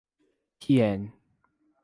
Piên 0.59 0.99